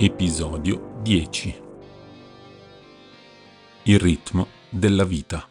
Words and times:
Episodio 0.00 1.00
10 1.02 1.62
Il 3.82 3.98
ritmo 3.98 4.46
della 4.70 5.02
vita 5.02 5.44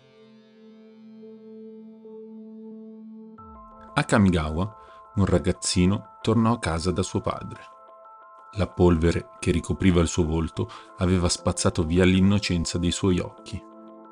A 3.93 4.03
Kamigawa 4.05 4.75
un 5.15 5.25
ragazzino 5.25 6.19
tornò 6.21 6.53
a 6.53 6.59
casa 6.59 6.91
da 6.91 7.03
suo 7.03 7.19
padre. 7.19 7.59
La 8.53 8.67
polvere 8.67 9.31
che 9.39 9.51
ricopriva 9.51 9.99
il 9.99 10.07
suo 10.07 10.23
volto 10.23 10.71
aveva 10.99 11.27
spazzato 11.27 11.83
via 11.83 12.05
l'innocenza 12.05 12.77
dei 12.77 12.91
suoi 12.91 13.19
occhi. 13.19 13.61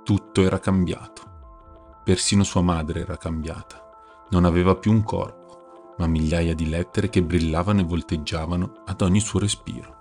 Tutto 0.03 0.41
era 0.41 0.59
cambiato. 0.59 2.01
Persino 2.03 2.43
sua 2.43 2.61
madre 2.61 2.99
era 2.99 3.15
cambiata. 3.15 4.25
Non 4.31 4.43
aveva 4.43 4.75
più 4.75 4.91
un 4.91 5.05
corpo, 5.05 5.93
ma 5.97 6.07
migliaia 6.07 6.53
di 6.53 6.67
lettere 6.67 7.07
che 7.07 7.23
brillavano 7.23 7.79
e 7.79 7.85
volteggiavano 7.85 8.81
ad 8.85 9.01
ogni 9.01 9.21
suo 9.21 9.39
respiro. 9.39 9.94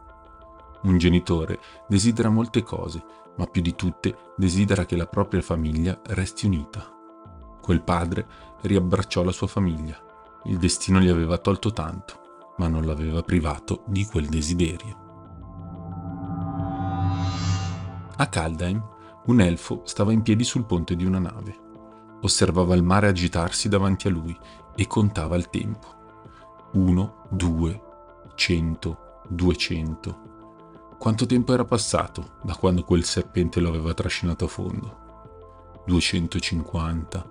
Un 0.85 0.99
genitore 0.99 1.59
desidera 1.89 2.29
molte 2.29 2.63
cose, 2.63 3.03
ma 3.37 3.47
più 3.47 3.63
di 3.63 3.75
tutte 3.75 4.33
desidera 4.37 4.85
che 4.85 4.97
la 4.97 5.07
propria 5.07 5.41
famiglia 5.41 5.99
resti 6.09 6.47
unita. 6.47 6.87
Quel 7.61 7.83
padre 7.83 8.27
riabbracciò 8.61 9.23
la 9.23 9.33
sua 9.33 9.47
famiglia. 9.47 9.99
Il 10.45 10.59
destino 10.59 11.01
gli 11.01 11.09
aveva 11.09 11.39
tolto 11.39 11.73
tanto, 11.73 12.55
ma 12.59 12.69
non 12.69 12.85
l'aveva 12.85 13.23
privato 13.23 13.83
di 13.87 14.05
quel 14.05 14.27
desiderio. 14.27 15.03
A 18.17 18.29
Kaldheim, 18.29 18.83
un 19.25 19.41
elfo 19.41 19.81
stava 19.85 20.13
in 20.13 20.21
piedi 20.21 20.45
sul 20.45 20.67
ponte 20.67 20.95
di 20.97 21.07
una 21.07 21.19
nave. 21.19 21.63
Osservava 22.21 22.75
il 22.75 22.83
mare 22.83 23.09
agitarsi 23.09 23.71
davanti 23.71 24.07
a 24.07 24.11
lui 24.11 24.39
e 24.77 24.87
contava 24.87 25.37
il 25.37 25.49
tempo. 25.49 25.89
Uno, 26.75 27.25
due, 27.31 27.81
cento, 28.35 29.23
duecento. 29.29 30.33
Quanto 31.05 31.27
tempo 31.27 31.53
era 31.53 31.67
passato 31.67 32.37
da 32.43 32.55
quando 32.55 32.83
quel 32.83 33.05
serpente 33.05 33.61
lo 33.61 33.69
aveva 33.69 33.93
trascinato 33.93 34.47
a 34.47 34.49
fondo? 34.49 35.83
250. 35.85 37.31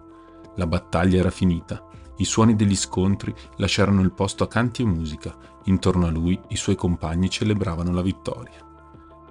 La 0.58 0.68
battaglia 0.68 1.18
era 1.18 1.32
finita. 1.32 1.84
I 2.18 2.24
suoni 2.24 2.56
degli 2.56 2.76
scontri 2.76 3.34
lasciarono 3.56 4.02
il 4.02 4.12
posto 4.12 4.44
a 4.44 4.48
canti 4.48 4.84
e 4.84 4.86
musica. 4.86 5.36
Intorno 5.64 6.06
a 6.06 6.12
lui 6.12 6.40
i 6.50 6.56
suoi 6.56 6.76
compagni 6.76 7.32
celebravano 7.32 7.92
la 7.92 8.04
vittoria. 8.04 8.64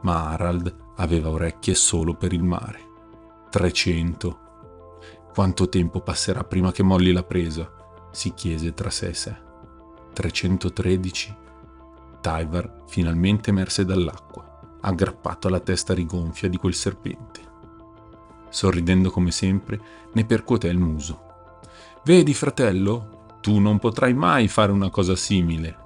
Ma 0.01 0.31
Harald 0.31 0.75
aveva 0.97 1.29
orecchie 1.29 1.77
solo 1.77 2.15
per 2.15 2.33
il 2.33 2.43
mare. 2.43 2.81
300. 3.49 4.39
Quanto 5.33 5.69
tempo 5.69 6.01
passerà 6.01 6.43
prima 6.43 6.73
che 6.73 6.83
molli 6.83 7.13
la 7.13 7.23
presa? 7.23 7.71
si 8.11 8.35
chiese 8.35 8.75
tra 8.75 8.91
sé 8.91 9.07
e 9.07 9.15
sé. 9.15 9.37
313 10.15 11.42
Tyvar 12.23 12.85
finalmente 12.87 13.51
emerse 13.51 13.85
dall'acqua, 13.85 14.79
aggrappato 14.81 15.49
alla 15.49 15.59
testa 15.59 15.93
rigonfia 15.93 16.49
di 16.49 16.57
quel 16.57 16.73
serpente. 16.73 17.41
Sorridendo 18.49 19.11
come 19.11 19.33
sempre, 19.33 19.81
ne 20.13 20.25
percuoté 20.25 20.69
il 20.69 20.79
muso. 20.79 21.31
Vedi, 22.05 22.33
fratello, 22.33 23.37
tu 23.41 23.59
non 23.59 23.81
potrai 23.81 24.15
mai 24.15 24.47
fare 24.47 24.71
una 24.71 24.89
cosa 24.89 25.17
simile. 25.17 25.77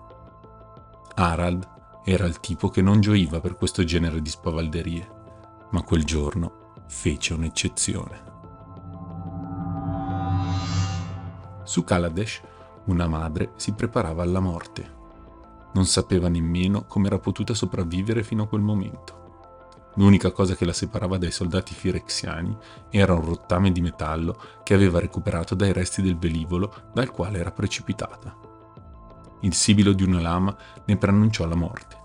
Harald 1.14 1.66
era 2.04 2.26
il 2.26 2.38
tipo 2.38 2.68
che 2.68 2.82
non 2.82 3.00
gioiva 3.00 3.40
per 3.40 3.56
questo 3.56 3.82
genere 3.82 4.20
di 4.20 4.28
spavalderie, 4.28 5.08
ma 5.70 5.82
quel 5.82 6.04
giorno 6.04 6.74
fece 6.86 7.32
un'eccezione. 7.32 8.24
Su 11.64 11.82
Kaladesh 11.82 12.42
una 12.84 13.08
madre 13.08 13.52
si 13.56 13.72
preparava 13.72 14.22
alla 14.22 14.40
morte 14.40 14.95
non 15.76 15.84
sapeva 15.84 16.28
nemmeno 16.28 16.86
come 16.86 17.06
era 17.06 17.18
potuta 17.18 17.52
sopravvivere 17.52 18.22
fino 18.22 18.44
a 18.44 18.48
quel 18.48 18.62
momento. 18.62 19.24
L'unica 19.96 20.30
cosa 20.30 20.54
che 20.54 20.64
la 20.64 20.72
separava 20.72 21.18
dai 21.18 21.30
soldati 21.30 21.74
firexiani 21.74 22.56
era 22.90 23.12
un 23.12 23.24
rottame 23.24 23.70
di 23.72 23.82
metallo 23.82 24.38
che 24.62 24.74
aveva 24.74 24.98
recuperato 25.00 25.54
dai 25.54 25.72
resti 25.72 26.00
del 26.02 26.18
velivolo 26.18 26.90
dal 26.92 27.10
quale 27.10 27.38
era 27.38 27.52
precipitata. 27.52 28.34
Il 29.40 29.52
sibilo 29.52 29.92
di 29.92 30.02
una 30.02 30.20
lama 30.20 30.56
ne 30.86 30.96
preannunciò 30.96 31.46
la 31.46 31.54
morte. 31.54 31.96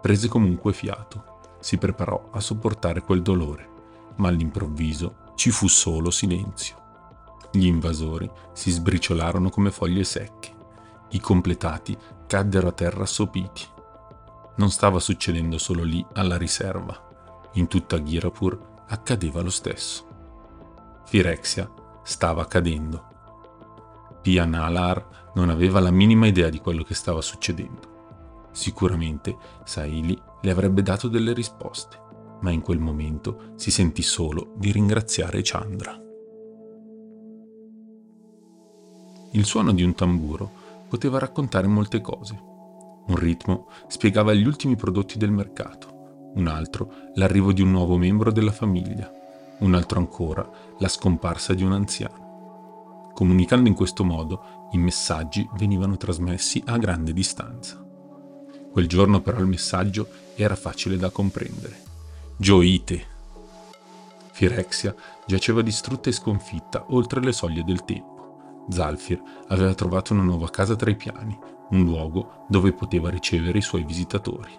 Prese 0.00 0.28
comunque 0.28 0.72
fiato, 0.72 1.56
si 1.60 1.76
preparò 1.76 2.30
a 2.32 2.40
sopportare 2.40 3.02
quel 3.02 3.22
dolore, 3.22 3.68
ma 4.16 4.28
all'improvviso 4.28 5.32
ci 5.34 5.50
fu 5.50 5.66
solo 5.66 6.10
silenzio. 6.10 6.76
Gli 7.52 7.66
invasori 7.66 8.30
si 8.52 8.70
sbriciolarono 8.70 9.50
come 9.50 9.72
foglie 9.72 10.04
secche. 10.04 10.54
I 11.10 11.20
completati 11.20 11.96
caddero 12.30 12.68
a 12.68 12.72
terra 12.72 13.06
sopiti. 13.06 13.66
Non 14.58 14.70
stava 14.70 15.00
succedendo 15.00 15.58
solo 15.58 15.82
lì 15.82 16.06
alla 16.12 16.36
riserva, 16.36 17.50
in 17.54 17.66
tutta 17.66 17.98
Ghirapur 17.98 18.84
accadeva 18.86 19.40
lo 19.40 19.50
stesso. 19.50 20.06
Firexia 21.06 21.68
stava 22.04 22.46
cadendo. 22.46 23.08
Pia 24.22 24.44
Nalar 24.44 25.32
non 25.34 25.50
aveva 25.50 25.80
la 25.80 25.90
minima 25.90 26.28
idea 26.28 26.50
di 26.50 26.60
quello 26.60 26.84
che 26.84 26.94
stava 26.94 27.20
succedendo. 27.20 28.46
Sicuramente 28.52 29.36
Saili 29.64 30.16
le 30.40 30.50
avrebbe 30.52 30.82
dato 30.82 31.08
delle 31.08 31.32
risposte, 31.32 31.98
ma 32.42 32.52
in 32.52 32.60
quel 32.60 32.78
momento 32.78 33.54
si 33.56 33.72
sentì 33.72 34.02
solo 34.02 34.52
di 34.54 34.70
ringraziare 34.70 35.40
Chandra. 35.42 36.00
Il 39.32 39.44
suono 39.44 39.72
di 39.72 39.82
un 39.82 39.94
tamburo 39.96 40.59
poteva 40.90 41.20
raccontare 41.20 41.68
molte 41.68 42.00
cose. 42.00 42.36
Un 43.06 43.14
ritmo 43.14 43.68
spiegava 43.86 44.34
gli 44.34 44.44
ultimi 44.44 44.74
prodotti 44.74 45.18
del 45.18 45.30
mercato, 45.30 46.32
un 46.34 46.48
altro 46.48 46.92
l'arrivo 47.14 47.52
di 47.52 47.62
un 47.62 47.70
nuovo 47.70 47.96
membro 47.96 48.32
della 48.32 48.50
famiglia, 48.50 49.08
un 49.60 49.74
altro 49.74 50.00
ancora 50.00 50.48
la 50.78 50.88
scomparsa 50.88 51.54
di 51.54 51.62
un 51.62 51.72
anziano. 51.72 53.12
Comunicando 53.14 53.68
in 53.68 53.76
questo 53.76 54.02
modo, 54.02 54.68
i 54.72 54.78
messaggi 54.78 55.48
venivano 55.54 55.96
trasmessi 55.96 56.60
a 56.66 56.76
grande 56.76 57.12
distanza. 57.12 57.86
Quel 58.72 58.88
giorno 58.88 59.20
però 59.20 59.38
il 59.38 59.46
messaggio 59.46 60.08
era 60.34 60.56
facile 60.56 60.96
da 60.96 61.10
comprendere. 61.10 61.82
Gioite! 62.36 63.06
Firexia 64.32 64.92
giaceva 65.24 65.62
distrutta 65.62 66.08
e 66.08 66.12
sconfitta 66.12 66.86
oltre 66.88 67.20
le 67.20 67.32
soglie 67.32 67.62
del 67.62 67.84
tempo. 67.84 68.19
Zalfir 68.68 69.22
aveva 69.48 69.74
trovato 69.74 70.12
una 70.12 70.22
nuova 70.22 70.48
casa 70.50 70.76
tra 70.76 70.90
i 70.90 70.96
piani, 70.96 71.38
un 71.70 71.84
luogo 71.84 72.44
dove 72.48 72.72
poteva 72.72 73.10
ricevere 73.10 73.58
i 73.58 73.62
suoi 73.62 73.84
visitatori. 73.84 74.52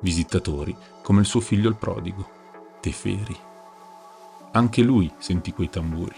Visitatori 0.00 0.76
come 1.02 1.20
il 1.20 1.26
suo 1.26 1.40
figlio 1.40 1.68
il 1.68 1.76
prodigo, 1.76 2.28
Teferi. 2.80 3.36
Anche 4.52 4.82
lui 4.82 5.12
sentì 5.18 5.52
quei 5.52 5.70
tamburi. 5.70 6.16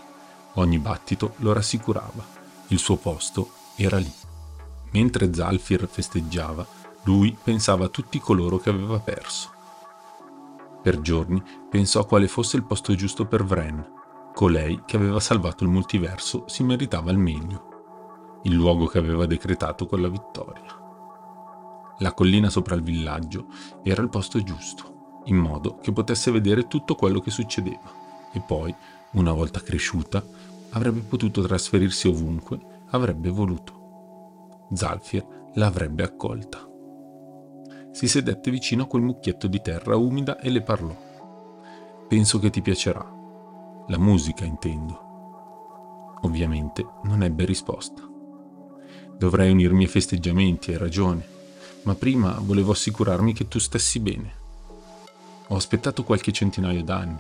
Ogni 0.55 0.79
battito 0.79 1.35
lo 1.37 1.53
rassicurava. 1.53 2.25
Il 2.69 2.79
suo 2.79 2.97
posto 2.97 3.51
era 3.77 3.99
lì. 3.99 4.13
Mentre 4.91 5.33
Zalfir 5.33 5.87
festeggiava, 5.89 6.67
lui 7.05 7.37
pensava 7.41 7.87
a 7.87 7.89
tutti 7.89 8.19
coloro 8.19 8.59
che 8.59 8.71
aveva 8.71 8.99
perso. 8.99 9.51
Per 10.83 11.01
giorni 11.01 11.43
pensò 11.69 12.05
quale 12.07 12.29
fosse 12.29 12.57
il 12.57 12.65
posto 12.65 12.95
giusto 12.95 13.27
per 13.27 13.45
Vren, 13.45 13.98
colei 14.39 14.83
che 14.87 14.97
aveva 14.97 15.19
salvato 15.19 15.65
il 15.65 15.71
multiverso 15.71 16.45
si 16.47 16.63
meritava 16.63 17.11
il 17.11 17.19
meglio, 17.19 18.39
il 18.45 18.55
luogo 18.55 18.87
che 18.87 18.99
aveva 18.99 19.27
decretato 19.27 19.87
quella 19.87 20.07
vittoria. 20.07 20.79
La 21.99 22.13
collina 22.13 22.49
sopra 22.49 22.77
il 22.77 22.85
villaggio 22.85 23.47
era 23.83 24.01
il 24.01 24.09
posto 24.09 24.41
giusto, 24.41 25.23
in 25.25 25.35
modo 25.35 25.79
che 25.79 25.91
potesse 25.91 26.31
vedere 26.31 26.69
tutto 26.69 26.95
quello 26.95 27.19
che 27.19 27.33
succedeva 27.33 28.31
e 28.33 28.39
poi, 28.39 28.73
una 29.15 29.33
volta 29.33 29.59
cresciuta, 29.59 30.25
avrebbe 30.71 31.01
potuto 31.01 31.43
trasferirsi 31.43 32.07
ovunque 32.07 32.61
avrebbe 32.91 33.31
voluto. 33.31 34.69
Zalfir 34.73 35.27
l'avrebbe 35.55 36.05
accolta. 36.05 36.65
Si 37.91 38.07
sedette 38.07 38.53
vicino 38.53 38.85
a 38.85 38.87
quel 38.87 39.03
mucchietto 39.03 39.49
di 39.49 39.61
terra 39.61 39.97
umida 39.97 40.39
e 40.39 40.49
le 40.51 40.63
parlò. 40.63 40.97
Penso 42.07 42.39
che 42.39 42.51
ti 42.51 42.63
piacerà, 42.63 43.18
la 43.89 43.99
musica 43.99 44.45
intendo. 44.45 46.17
Ovviamente 46.23 46.87
non 47.05 47.23
ebbe 47.23 47.47
risposta. 47.47 48.07
Dovrei 49.17 49.51
unirmi 49.51 49.85
ai 49.85 49.89
festeggiamenti, 49.89 50.71
hai 50.71 50.79
ragione, 50.79 51.27
ma 51.83 51.95
prima 51.95 52.39
volevo 52.39 52.73
assicurarmi 52.73 53.33
che 53.33 53.49
tu 53.49 53.59
stessi 53.59 53.99
bene. 54.01 54.37
Ho 55.49 55.57
aspettato 55.57 56.05
qualche 56.05 56.33
centinaio 56.33 56.85
d'anni, 56.85 57.19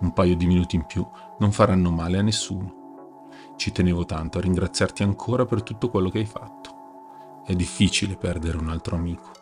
un 0.00 0.12
paio 0.14 0.36
di 0.36 0.46
minuti 0.46 0.76
in 0.76 0.86
più 0.86 1.06
non 1.38 1.52
faranno 1.52 1.90
male 1.90 2.18
a 2.18 2.22
nessuno. 2.22 3.28
Ci 3.56 3.70
tenevo 3.72 4.06
tanto 4.06 4.38
a 4.38 4.40
ringraziarti 4.40 5.02
ancora 5.02 5.44
per 5.44 5.62
tutto 5.62 5.90
quello 5.90 6.08
che 6.08 6.18
hai 6.18 6.26
fatto. 6.26 7.42
È 7.44 7.54
difficile 7.54 8.16
perdere 8.16 8.56
un 8.56 8.70
altro 8.70 8.96
amico. 8.96 9.32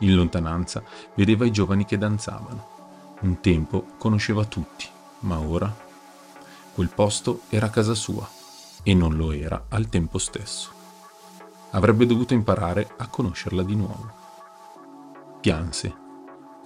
In 0.00 0.14
lontananza 0.14 0.82
vedeva 1.14 1.46
i 1.46 1.50
giovani 1.50 1.86
che 1.86 1.96
danzavano. 1.96 2.76
Un 3.20 3.40
tempo 3.40 3.84
conosceva 3.96 4.44
tutti 4.44 4.96
ma 5.20 5.38
ora 5.40 5.86
quel 6.74 6.90
posto 6.90 7.40
era 7.48 7.70
casa 7.70 7.94
sua 7.94 8.28
e 8.84 8.94
non 8.94 9.16
lo 9.16 9.32
era 9.32 9.66
al 9.70 9.88
tempo 9.88 10.18
stesso. 10.18 10.70
Avrebbe 11.72 12.06
dovuto 12.06 12.34
imparare 12.34 12.88
a 12.96 13.08
conoscerla 13.08 13.62
di 13.62 13.74
nuovo. 13.74 14.12
Pianse, 15.40 15.96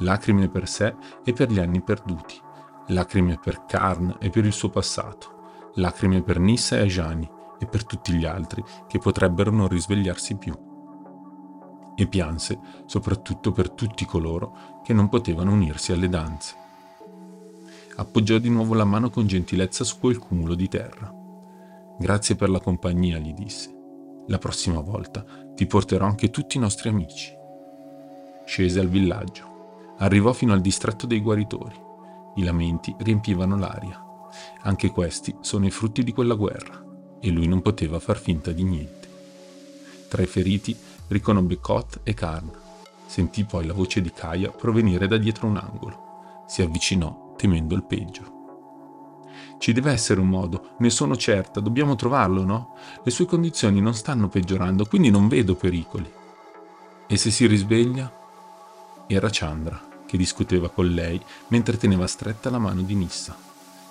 lacrime 0.00 0.48
per 0.48 0.68
sé 0.68 0.94
e 1.24 1.32
per 1.32 1.50
gli 1.50 1.58
anni 1.58 1.80
perduti, 1.80 2.38
lacrime 2.88 3.38
per 3.42 3.64
Karn 3.64 4.16
e 4.20 4.28
per 4.28 4.44
il 4.44 4.52
suo 4.52 4.68
passato, 4.68 5.70
lacrime 5.76 6.22
per 6.22 6.38
Nissa 6.38 6.76
e 6.76 6.80
Ajani 6.80 7.30
e 7.58 7.66
per 7.66 7.84
tutti 7.84 8.12
gli 8.12 8.26
altri 8.26 8.62
che 8.86 8.98
potrebbero 8.98 9.50
non 9.50 9.68
risvegliarsi 9.68 10.36
più. 10.36 10.52
E 11.94 12.06
pianse 12.06 12.58
soprattutto 12.86 13.52
per 13.52 13.70
tutti 13.70 14.04
coloro 14.04 14.80
che 14.82 14.92
non 14.92 15.08
potevano 15.08 15.52
unirsi 15.52 15.92
alle 15.92 16.08
danze. 16.08 16.61
Appoggiò 17.94 18.38
di 18.38 18.48
nuovo 18.48 18.74
la 18.74 18.84
mano 18.84 19.10
con 19.10 19.26
gentilezza 19.26 19.84
su 19.84 19.98
quel 19.98 20.18
cumulo 20.18 20.54
di 20.54 20.66
terra. 20.66 21.12
Grazie 21.98 22.36
per 22.36 22.48
la 22.48 22.58
compagnia, 22.58 23.18
gli 23.18 23.34
disse. 23.34 23.70
La 24.28 24.38
prossima 24.38 24.80
volta 24.80 25.24
ti 25.54 25.66
porterò 25.66 26.06
anche 26.06 26.30
tutti 26.30 26.56
i 26.56 26.60
nostri 26.60 26.88
amici. 26.88 27.30
Scese 28.46 28.80
al 28.80 28.88
villaggio. 28.88 29.94
Arrivò 29.98 30.32
fino 30.32 30.54
al 30.54 30.62
distretto 30.62 31.06
dei 31.06 31.20
guaritori. 31.20 31.78
I 32.36 32.44
lamenti 32.44 32.94
riempivano 32.98 33.58
l'aria. 33.58 34.02
Anche 34.62 34.90
questi 34.90 35.36
sono 35.40 35.66
i 35.66 35.70
frutti 35.70 36.02
di 36.02 36.12
quella 36.12 36.34
guerra 36.34 36.82
e 37.20 37.28
lui 37.28 37.46
non 37.46 37.60
poteva 37.60 37.98
far 37.98 38.18
finta 38.18 38.52
di 38.52 38.64
niente. 38.64 39.08
Tra 40.08 40.22
i 40.22 40.26
feriti 40.26 40.74
riconobbe 41.08 41.58
Koth 41.60 42.00
e 42.04 42.14
Karn. 42.14 42.50
Sentì 43.04 43.44
poi 43.44 43.66
la 43.66 43.74
voce 43.74 44.00
di 44.00 44.10
Kaya 44.10 44.50
provenire 44.50 45.06
da 45.06 45.18
dietro 45.18 45.46
un 45.46 45.58
angolo. 45.58 46.44
Si 46.46 46.62
avvicinò 46.62 47.21
temendo 47.42 47.74
il 47.74 47.82
peggio. 47.82 48.40
Ci 49.58 49.72
deve 49.72 49.90
essere 49.90 50.20
un 50.20 50.28
modo, 50.28 50.74
ne 50.78 50.90
sono 50.90 51.16
certa, 51.16 51.58
dobbiamo 51.58 51.96
trovarlo, 51.96 52.44
no? 52.44 52.76
Le 53.02 53.10
sue 53.10 53.26
condizioni 53.26 53.80
non 53.80 53.94
stanno 53.94 54.28
peggiorando, 54.28 54.84
quindi 54.84 55.10
non 55.10 55.26
vedo 55.26 55.56
pericoli. 55.56 56.08
E 57.08 57.16
se 57.16 57.32
si 57.32 57.46
risveglia? 57.46 58.12
Era 59.08 59.28
Chandra 59.32 59.90
che 60.06 60.16
discuteva 60.16 60.68
con 60.68 60.86
lei 60.86 61.20
mentre 61.48 61.76
teneva 61.76 62.06
stretta 62.06 62.48
la 62.48 62.58
mano 62.58 62.82
di 62.82 62.94
Nissa. 62.94 63.36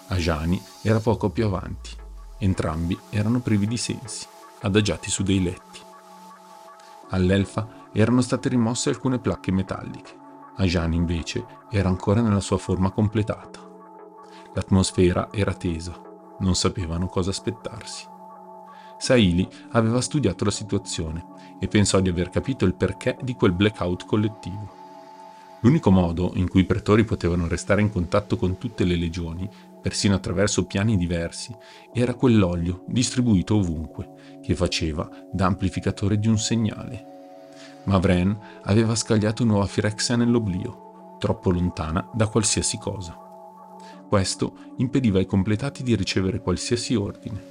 Ajani 0.08 0.62
era 0.82 1.02
poco 1.02 1.30
più 1.30 1.46
avanti. 1.46 1.90
Entrambi 2.38 2.98
erano 3.10 3.42
privi 3.42 3.68
di 3.68 3.78
sensi, 3.78 4.28
adagiati 4.62 5.10
su 5.10 5.24
dei 5.24 5.44
letti. 5.44 5.80
All'elfa 7.10 7.90
erano 7.92 8.22
state 8.22 8.48
rimosse 8.48 8.88
alcune 8.88 9.20
placche 9.20 9.52
metalliche. 9.52 10.21
Ajani 10.62 10.96
invece 10.96 11.44
era 11.72 11.90
ancora 11.90 12.22
nella 12.22 12.40
sua 12.40 12.58
forma 12.58 12.92
completata. 12.92 13.60
L'atmosfera 14.54 15.30
era 15.32 15.54
tesa, 15.54 16.00
non 16.40 16.56
sapevano 16.56 17.08
cosa 17.08 17.32
aspettarsi. 17.32 18.06
Saili 18.98 19.48
aveva 19.72 20.02
studiato 20.02 20.44
la 20.46 20.52
situazione 20.52 21.26
e 21.60 21.68
pensò 21.68 22.00
di 22.00 22.10
aver 22.10 22.30
capito 22.30 22.66
il 22.66 22.76
perché 22.76 23.18
di 23.24 23.34
quel 23.34 23.54
blackout 23.54 24.06
collettivo. 24.06 24.80
L'unico 25.62 25.90
modo 25.90 26.32
in 26.36 26.48
cui 26.48 26.62
i 26.62 26.66
pretori 26.66 27.06
potevano 27.06 27.48
restare 27.48 27.82
in 27.82 27.92
contatto 27.92 28.36
con 28.36 28.60
tutte 28.60 28.84
le 28.84 28.96
legioni, 28.96 29.50
persino 29.82 30.14
attraverso 30.14 30.66
piani 30.66 30.96
diversi, 30.96 31.56
era 31.92 32.14
quell'olio 32.14 32.84
distribuito 32.88 33.56
ovunque, 33.56 34.40
che 34.44 34.56
faceva 34.56 35.10
da 35.32 35.48
amplificatore 35.48 36.20
di 36.20 36.28
un 36.28 36.38
segnale. 36.38 37.11
Ma 37.86 37.98
Vren 37.98 38.38
aveva 38.64 38.96
scagliato 38.96 39.44
nuova 39.44 39.66
Firexia 39.66 40.16
nell'oblio, 40.16 41.16
troppo 41.20 41.52
lontana 41.52 42.08
da 42.14 42.28
qualsiasi 42.28 42.78
cosa. 42.78 43.18
Questo 44.08 44.54
impediva 44.78 45.20
ai 45.20 45.26
completati 45.26 45.84
di 45.84 45.96
ricevere 45.96 46.42
qualsiasi 46.42 46.96
ordine. 46.96 47.50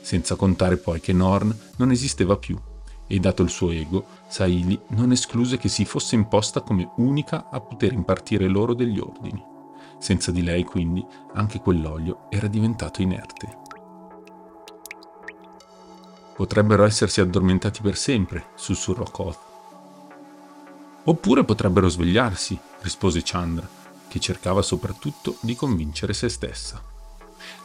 Senza 0.00 0.36
contare 0.36 0.76
poi 0.76 1.00
che 1.00 1.12
Norn 1.12 1.54
non 1.76 1.90
esisteva 1.90 2.36
più 2.36 2.58
e 3.06 3.18
dato 3.18 3.42
il 3.42 3.50
suo 3.50 3.70
ego, 3.70 4.06
Saili 4.28 4.80
non 4.90 5.10
escluse 5.10 5.58
che 5.58 5.68
si 5.68 5.84
fosse 5.84 6.14
imposta 6.14 6.60
come 6.60 6.92
unica 6.98 7.48
a 7.50 7.60
poter 7.60 7.92
impartire 7.92 8.46
loro 8.46 8.72
degli 8.72 9.00
ordini. 9.00 9.44
Senza 9.98 10.30
di 10.30 10.42
lei, 10.42 10.62
quindi, 10.62 11.04
anche 11.34 11.58
quell'olio 11.58 12.26
era 12.28 12.46
diventato 12.46 13.02
inerte. 13.02 13.58
Potrebbero 16.36 16.84
essersi 16.84 17.20
addormentati 17.20 17.82
per 17.82 17.96
sempre, 17.96 18.46
sussurrò 18.54 19.02
Koth. 19.10 19.49
Oppure 21.04 21.44
potrebbero 21.44 21.88
svegliarsi, 21.88 22.58
rispose 22.80 23.22
Chandra, 23.24 23.68
che 24.08 24.20
cercava 24.20 24.60
soprattutto 24.60 25.36
di 25.40 25.54
convincere 25.54 26.12
se 26.12 26.28
stessa. 26.28 26.82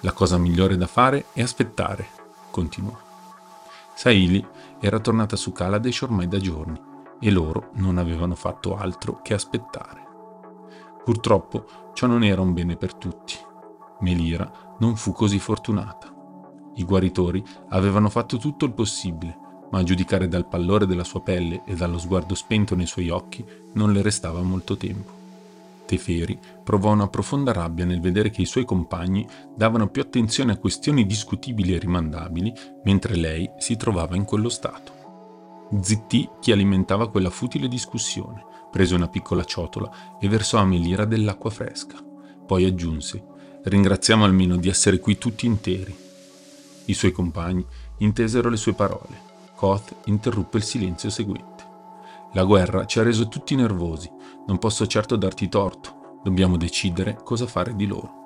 La 0.02 0.14
cosa 0.14 0.38
migliore 0.38 0.78
da 0.78 0.88
fare 0.88 1.26
è 1.34 1.42
aspettare, 1.42 2.08
continuò. 2.52 2.98
Saili 3.94 4.46
era 4.80 5.00
tornata 5.00 5.36
su 5.36 5.52
Kaladesh 5.52 6.02
ormai 6.02 6.28
da 6.28 6.38
giorni 6.38 6.80
e 7.20 7.32
loro 7.32 7.72
non 7.74 7.98
avevano 7.98 8.36
fatto 8.36 8.76
altro 8.78 9.22
che 9.22 9.34
aspettare. 9.34 10.04
Purtroppo 11.04 11.92
ciò 11.94 12.08
non 12.08 12.24
era 12.24 12.42
un 12.42 12.54
bene 12.54 12.76
per 12.76 12.94
tutti. 12.94 13.36
Melira 14.00 14.76
non 14.80 14.96
fu 14.96 15.12
così 15.14 15.40
fortunata. 15.40 16.14
I 16.76 16.84
guaritori 16.84 17.44
avevano 17.70 18.10
fatto 18.10 18.38
tutto 18.38 18.66
il 18.66 18.74
possibile, 18.74 19.38
ma 19.72 19.80
a 19.80 19.84
giudicare 19.84 20.28
dal 20.28 20.48
pallore 20.48 20.86
della 20.86 21.04
sua 21.04 21.22
pelle 21.22 21.64
e 21.66 21.76
dallo 21.76 21.98
sguardo 21.98 22.36
spento 22.36 22.76
nei 22.76 22.86
suoi 22.86 23.10
occhi 23.10 23.44
non 23.74 23.92
le 23.92 24.02
restava 24.02 24.42
molto 24.42 24.78
tempo. 24.78 25.24
Teferi 25.86 26.38
provò 26.64 26.92
una 26.92 27.08
profonda 27.08 27.52
rabbia 27.52 27.86
nel 27.86 28.02
vedere 28.02 28.32
che 28.32 28.42
i 28.42 28.48
suoi 28.48 28.66
compagni 28.66 29.28
davano 29.56 29.88
più 29.88 30.02
attenzione 30.02 30.52
a 30.52 30.58
questioni 30.58 31.06
discutibili 31.06 31.76
e 31.76 31.80
rimandabili, 31.80 32.52
mentre 32.84 33.16
lei 33.16 33.50
si 33.60 33.78
trovava 33.78 34.16
in 34.16 34.26
quello 34.26 34.50
stato. 34.50 34.94
Zittì 35.82 36.28
chi 36.40 36.52
alimentava 36.52 37.10
quella 37.10 37.30
futile 37.30 37.68
discussione, 37.68 38.44
prese 38.72 38.96
una 38.96 39.08
piccola 39.08 39.44
ciotola 39.44 40.18
e 40.20 40.28
versò 40.28 40.58
a 40.58 40.66
Melira 40.66 41.06
dell'acqua 41.06 41.50
fresca. 41.50 41.98
Poi 42.46 42.66
aggiunse: 42.66 43.24
Ringraziamo 43.64 44.24
almeno 44.24 44.58
di 44.58 44.70
essere 44.70 45.00
qui 45.00 45.18
tutti 45.18 45.46
interi. 45.46 45.96
I 46.86 46.94
suoi 46.94 47.12
compagni 47.12 47.66
intesero 47.98 48.50
le 48.50 48.58
sue 48.58 48.74
parole. 48.74 49.25
Koth 49.56 49.96
interruppe 50.06 50.58
il 50.58 50.64
silenzio 50.64 51.10
seguente. 51.10 51.64
La 52.34 52.44
guerra 52.44 52.86
ci 52.86 53.00
ha 53.00 53.04
reso 53.04 53.28
tutti 53.28 53.56
nervosi 53.56 54.12
non 54.46 54.60
posso 54.60 54.86
certo 54.86 55.16
darti 55.16 55.50
torto, 55.50 56.20
dobbiamo 56.24 56.56
decidere 56.56 57.18
cosa 57.24 57.48
fare 57.48 57.76
di 57.76 57.88
loro. 57.88 58.24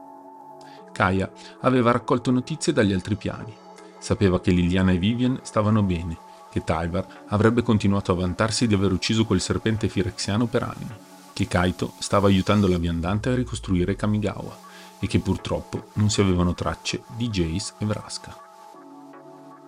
Kaya 0.91 1.31
aveva 1.61 1.91
raccolto 1.91 2.29
notizie 2.29 2.73
dagli 2.73 2.91
altri 2.91 3.15
piani. 3.15 3.55
Sapeva 3.99 4.41
che 4.41 4.51
Liliana 4.51 4.91
e 4.91 4.97
Vivian 4.97 5.39
stavano 5.43 5.81
bene, 5.81 6.17
che 6.51 6.63
Tyvar 6.63 7.23
avrebbe 7.27 7.61
continuato 7.61 8.11
a 8.11 8.15
vantarsi 8.15 8.67
di 8.67 8.73
aver 8.73 8.91
ucciso 8.91 9.25
quel 9.25 9.39
serpente 9.39 9.87
firexiano 9.87 10.45
per 10.45 10.63
anni, 10.63 10.89
che 11.31 11.47
Kaito 11.47 11.93
stava 11.99 12.27
aiutando 12.27 12.67
la 12.67 12.77
viandante 12.77 13.29
a 13.29 13.35
ricostruire 13.35 13.95
Kamigawa 13.95 14.57
e 14.99 15.07
che 15.07 15.19
purtroppo 15.19 15.85
non 15.93 16.09
si 16.09 16.19
avevano 16.19 16.53
tracce 16.53 17.03
di 17.15 17.29
Jace 17.29 17.75
e 17.77 17.85
Vraska. 17.85 18.48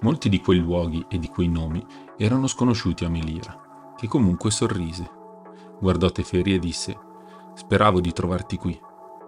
Molti 0.01 0.29
di 0.29 0.39
quei 0.39 0.59
luoghi 0.59 1.05
e 1.09 1.19
di 1.19 1.27
quei 1.27 1.47
nomi 1.47 1.85
erano 2.17 2.47
sconosciuti 2.47 3.05
a 3.05 3.09
Melira, 3.09 3.93
che 3.95 4.07
comunque 4.07 4.51
sorrise 4.51 5.19
Guardò 5.81 6.11
Teferi 6.11 6.53
e 6.53 6.59
disse, 6.59 6.95
Speravo 7.55 8.01
di 8.01 8.13
trovarti 8.13 8.55
qui. 8.55 8.79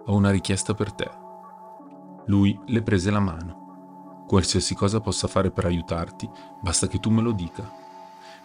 Ho 0.06 0.14
una 0.14 0.30
richiesta 0.30 0.72
per 0.72 0.92
te. 0.92 1.10
Lui 2.26 2.56
le 2.66 2.80
prese 2.80 3.10
la 3.10 3.18
mano. 3.18 4.24
Qualsiasi 4.28 4.76
cosa 4.76 5.00
possa 5.00 5.26
fare 5.26 5.50
per 5.50 5.64
aiutarti, 5.64 6.30
basta 6.62 6.86
che 6.86 7.00
tu 7.00 7.10
me 7.10 7.22
lo 7.22 7.32
dica. 7.32 7.68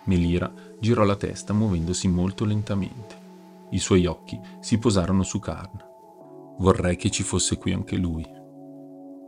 Melira 0.05 0.51
girò 0.79 1.03
la 1.03 1.15
testa 1.15 1.53
muovendosi 1.53 2.07
molto 2.07 2.45
lentamente. 2.45 3.27
I 3.69 3.77
suoi 3.77 4.07
occhi 4.07 4.39
si 4.59 4.79
posarono 4.79 5.21
su 5.21 5.37
Karn. 5.37 5.85
Vorrei 6.57 6.95
che 6.95 7.11
ci 7.11 7.21
fosse 7.21 7.59
qui 7.59 7.73
anche 7.73 7.95
lui. 7.95 8.27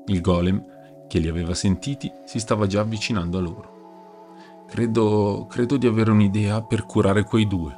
Il 0.08 0.22
golem, 0.22 0.66
che 1.12 1.20
li 1.20 1.28
aveva 1.28 1.54
sentiti, 1.54 2.10
si 2.24 2.40
stava 2.40 2.68
già 2.68 2.80
avvicinando 2.80 3.38
a 3.38 3.42
loro. 3.42 4.66
Credo, 4.66 5.46
credo 5.50 5.76
di 5.76 5.86
avere 5.86 6.10
un'idea 6.10 6.62
per 6.62 6.86
curare 6.86 7.26
quei 7.26 7.46
due. 7.48 7.78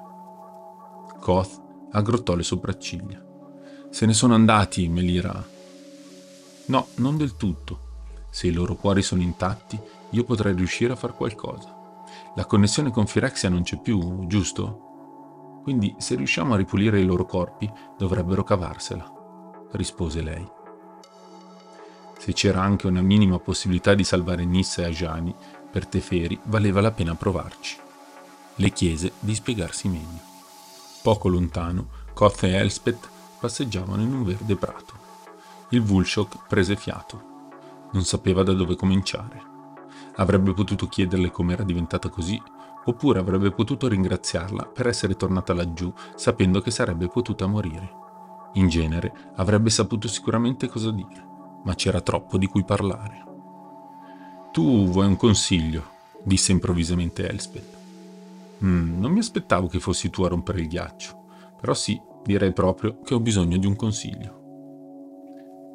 Koth 1.19 1.61
aggrottò 1.93 2.35
le 2.35 2.43
sopracciglia. 2.43 3.19
Se 3.89 4.05
ne 4.05 4.13
sono 4.13 4.35
andati, 4.35 4.87
Melira. 4.87 5.43
No, 6.67 6.87
non 6.97 7.17
del 7.17 7.35
tutto. 7.35 7.79
Se 8.29 8.45
i 8.45 8.51
loro 8.51 8.75
cuori 8.75 9.01
sono 9.01 9.23
intatti, 9.23 9.79
io 10.11 10.23
potrei 10.25 10.53
riuscire 10.53 10.93
a 10.93 10.95
far 10.95 11.15
qualcosa. 11.15 11.75
La 12.35 12.45
connessione 12.45 12.91
con 12.91 13.07
Firexia 13.07 13.49
non 13.49 13.63
c'è 13.63 13.81
più, 13.81 14.27
giusto? 14.27 15.61
Quindi 15.63 15.95
se 15.97 16.13
riusciamo 16.15 16.53
a 16.53 16.57
ripulire 16.57 16.99
i 16.99 17.05
loro 17.05 17.25
corpi, 17.25 17.67
dovrebbero 17.97 18.43
cavarsela, 18.43 19.11
rispose 19.71 20.21
lei. 20.21 20.52
Se 22.23 22.31
c'era 22.31 22.61
anche 22.61 22.87
una 22.87 23.01
minima 23.01 23.37
possibilità 23.37 23.93
di 23.93 24.05
salvare 24.05 24.45
Nissa 24.45 24.83
e 24.83 24.85
Ajani, 24.85 25.35
per 25.69 25.85
Teferi 25.85 26.39
valeva 26.43 26.79
la 26.79 26.91
pena 26.91 27.15
provarci. 27.15 27.75
Le 28.55 28.69
chiese 28.69 29.11
di 29.19 29.35
spiegarsi 29.35 29.89
meglio. 29.89 30.21
Poco 31.01 31.27
lontano, 31.27 31.87
Koth 32.13 32.43
e 32.43 32.51
Elspeth 32.51 33.09
passeggiavano 33.41 34.01
in 34.01 34.13
un 34.13 34.23
verde 34.23 34.55
prato. 34.55 34.93
Il 35.71 35.81
Vulshok 35.81 36.47
prese 36.47 36.77
fiato. 36.77 37.89
Non 37.91 38.05
sapeva 38.05 38.41
da 38.41 38.53
dove 38.53 38.77
cominciare. 38.77 39.41
Avrebbe 40.15 40.53
potuto 40.53 40.87
chiederle 40.87 41.29
come 41.29 41.51
era 41.51 41.63
diventata 41.63 42.07
così, 42.07 42.41
oppure 42.85 43.19
avrebbe 43.19 43.51
potuto 43.51 43.89
ringraziarla 43.89 44.67
per 44.67 44.87
essere 44.87 45.17
tornata 45.17 45.53
laggiù 45.53 45.91
sapendo 46.15 46.61
che 46.61 46.71
sarebbe 46.71 47.09
potuta 47.09 47.47
morire. 47.47 47.91
In 48.53 48.69
genere 48.69 49.31
avrebbe 49.35 49.69
saputo 49.69 50.07
sicuramente 50.07 50.69
cosa 50.69 50.89
dire, 50.89 51.31
ma 51.63 51.75
c'era 51.75 52.01
troppo 52.01 52.37
di 52.37 52.47
cui 52.47 52.63
parlare. 52.63 53.23
Tu 54.51 54.87
vuoi 54.87 55.07
un 55.07 55.15
consiglio? 55.15 55.91
disse 56.23 56.51
improvvisamente 56.51 57.27
Elspeth. 57.27 57.77
Mm, 58.63 58.99
non 58.99 59.11
mi 59.11 59.19
aspettavo 59.19 59.67
che 59.67 59.79
fossi 59.79 60.09
tu 60.09 60.23
a 60.23 60.29
rompere 60.29 60.61
il 60.61 60.67
ghiaccio, 60.67 61.23
però 61.59 61.73
sì, 61.73 61.99
direi 62.23 62.53
proprio 62.53 63.01
che 63.01 63.13
ho 63.13 63.19
bisogno 63.19 63.57
di 63.57 63.65
un 63.65 63.75
consiglio. 63.75 64.41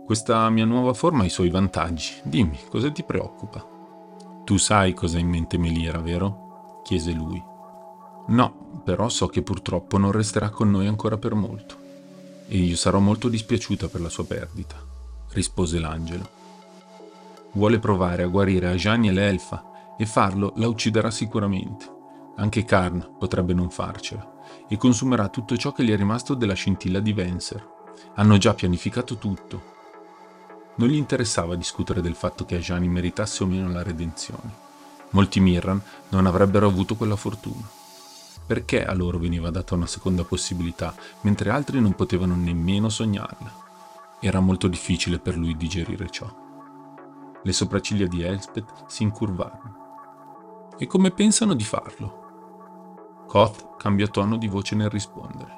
Questa 0.07 0.49
mia 0.49 0.65
nuova 0.65 0.95
forma 0.95 1.23
ha 1.23 1.27
i 1.27 1.31
suoi 1.31 1.51
vantaggi. 1.51 2.15
Dimmi, 2.23 2.59
cosa 2.71 2.91
ti 2.91 3.03
preoccupa? 3.03 3.63
Tu 4.45 4.57
sai 4.57 4.95
cosa 4.95 5.19
ha 5.19 5.21
in 5.21 5.29
mente 5.29 5.59
Melira, 5.59 5.99
vero? 5.99 6.81
chiese 6.83 7.13
lui. 7.13 7.43
No, 8.29 8.81
però 8.85 9.11
so 9.11 9.27
che 9.27 9.43
purtroppo 9.43 9.99
non 9.99 10.11
resterà 10.11 10.49
con 10.49 10.71
noi 10.71 10.87
ancora 10.87 11.19
per 11.19 11.35
molto. 11.35 11.77
E 12.49 12.57
io 12.57 12.77
sarò 12.77 12.99
molto 12.99 13.29
dispiaciuta 13.29 13.89
per 13.89 14.01
la 14.01 14.09
sua 14.09 14.25
perdita, 14.25 14.77
rispose 15.39 15.79
l'angelo. 15.79 16.29
Vuole 17.53 17.79
provare 17.79 18.25
a 18.25 18.29
guarire 18.29 18.69
Ajani 18.69 19.09
e 19.09 19.13
l'elfa, 19.13 19.95
e 19.97 20.05
farlo 20.05 20.53
la 20.57 20.69
ucciderà 20.69 21.11
sicuramente. 21.11 21.97
Anche 22.37 22.65
Karn 22.65 23.17
potrebbe 23.19 23.55
non 23.55 23.71
farcela, 23.71 24.43
e 24.69 24.77
consumerà 24.77 25.29
tutto 25.29 25.57
ciò 25.57 25.73
che 25.73 25.85
gli 25.85 25.91
è 25.91 25.97
rimasto 25.97 26.35
della 26.35 26.55
scintilla 26.55 27.01
di 27.01 27.13
Venser. 27.13 27.67
Hanno 28.15 28.37
già 28.37 28.53
pianificato 28.55 29.17
tutto, 29.17 29.77
non 30.79 30.89
gli 30.89 30.95
interessava 30.95 31.57
discutere 31.57 32.01
del 32.01 32.15
fatto 32.15 32.45
che 32.45 32.55
Ajani 32.55 32.87
meritasse 32.89 33.43
o 33.43 33.47
meno 33.47 33.69
la 33.69 33.83
redenzione. 33.83 34.67
Molti 35.11 35.41
Mirran 35.41 35.83
non 36.11 36.27
avrebbero 36.27 36.69
avuto 36.69 36.95
quella 36.95 37.17
fortuna. 37.17 37.69
Perché 38.47 38.85
a 38.85 38.95
loro 38.95 39.19
veniva 39.19 39.51
data 39.51 39.75
una 39.75 39.87
seconda 39.87 40.23
possibilità, 40.23 40.95
mentre 41.23 41.51
altri 41.51 41.81
non 41.81 41.95
potevano 41.95 42.37
nemmeno 42.37 42.89
sognarla? 42.89 43.68
Era 44.21 44.41
molto 44.41 44.67
difficile 44.67 45.21
per 45.21 45.37
lui 45.37 45.57
digerire 45.57 46.09
ciò. 46.11 46.27
Le 47.43 47.53
sopracciglia 47.53 48.07
di 48.07 48.23
Elspeth 48.23 48.87
si 48.87 49.05
incurvarono. 49.05 49.77
E 50.77 50.87
come 50.87 51.13
pensano 51.13 51.55
di 51.55 51.63
farlo? 51.63 53.25
Koth 53.29 53.77
cambiò 53.77 54.07
tono 54.09 54.37
di 54.37 54.49
voce 54.49 54.75
nel 54.75 54.91
rispondere. 54.91 55.57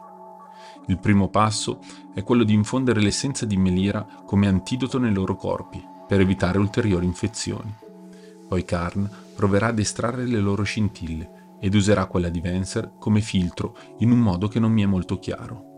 Il 0.86 0.98
primo 0.98 1.28
passo 1.28 1.78
è 2.12 2.22
quello 2.22 2.44
di 2.44 2.52
infondere 2.52 3.00
l'essenza 3.00 3.46
di 3.46 3.56
melira 3.56 4.06
come 4.26 4.46
antidoto 4.46 4.98
nei 4.98 5.12
loro 5.12 5.36
corpi, 5.36 5.82
per 6.06 6.20
evitare 6.20 6.58
ulteriori 6.58 7.06
infezioni. 7.06 7.74
Poi 8.46 8.64
Karn 8.64 9.08
proverà 9.34 9.68
ad 9.68 9.78
estrarre 9.78 10.26
le 10.26 10.40
loro 10.40 10.64
scintille 10.64 11.56
ed 11.60 11.74
userà 11.74 12.06
quella 12.06 12.28
di 12.28 12.40
Venser 12.40 12.94
come 12.98 13.20
filtro 13.20 13.76
in 13.98 14.10
un 14.10 14.18
modo 14.18 14.48
che 14.48 14.58
non 14.58 14.72
mi 14.72 14.82
è 14.82 14.86
molto 14.86 15.18
chiaro. 15.18 15.69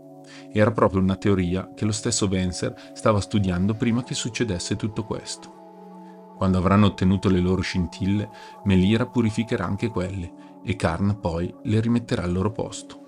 Era 0.51 0.71
proprio 0.71 1.01
una 1.01 1.15
teoria 1.15 1.71
che 1.75 1.85
lo 1.85 1.91
stesso 1.91 2.27
Venser 2.27 2.91
stava 2.93 3.21
studiando 3.21 3.73
prima 3.73 4.03
che 4.03 4.13
succedesse 4.13 4.75
tutto 4.75 5.03
questo. 5.03 6.33
Quando 6.37 6.57
avranno 6.57 6.87
ottenuto 6.87 7.29
le 7.29 7.39
loro 7.39 7.61
scintille, 7.61 8.29
Melira 8.65 9.05
purificherà 9.05 9.65
anche 9.65 9.87
quelle 9.87 10.59
e 10.63 10.75
Karn 10.75 11.19
poi 11.19 11.53
le 11.63 11.79
rimetterà 11.79 12.23
al 12.23 12.31
loro 12.31 12.51
posto. 12.51 13.01